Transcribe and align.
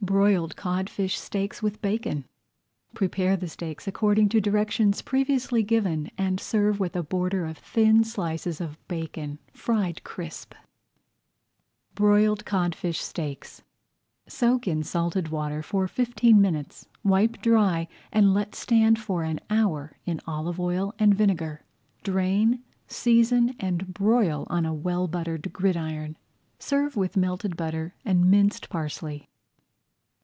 BROILED 0.00 0.56
CODFISH 0.56 1.18
STEAKS 1.18 1.62
WITH 1.62 1.82
BACON 1.82 2.24
Prepare 2.94 3.36
the 3.36 3.48
steaks 3.48 3.86
according 3.86 4.30
to 4.30 4.40
directions 4.40 5.02
previously 5.02 5.62
given 5.62 6.10
and 6.16 6.40
serve 6.40 6.80
with 6.80 6.96
a 6.96 7.02
border 7.02 7.44
of 7.44 7.58
thin 7.58 8.04
slices 8.04 8.58
of 8.58 8.78
bacon 8.88 9.38
fried 9.52 10.02
crisp. 10.04 10.52
[Page 10.52 10.58
108] 11.96 11.96
BROILED 11.96 12.44
CODFISH 12.46 13.02
STEAKS 13.02 13.62
Soak 14.26 14.66
in 14.66 14.82
salted 14.82 15.28
water 15.28 15.62
for 15.62 15.86
fifteen 15.86 16.40
minutes, 16.40 16.88
wipe 17.04 17.42
dry, 17.42 17.86
and 18.10 18.32
let 18.32 18.54
stand 18.54 18.98
for 18.98 19.24
an 19.24 19.40
hour 19.50 19.98
in 20.06 20.20
olive 20.26 20.58
oil 20.60 20.94
and 20.98 21.12
vinegar. 21.14 21.64
Drain, 22.02 22.62
season, 22.86 23.54
and 23.60 23.92
broil 23.92 24.46
on 24.48 24.64
a 24.64 24.72
well 24.72 25.06
buttered 25.06 25.52
gridiron. 25.52 26.16
Serve 26.58 26.96
with 26.96 27.14
melted 27.16 27.58
butter 27.58 27.94
and 28.06 28.24
minced 28.30 28.70
parsley. 28.70 29.28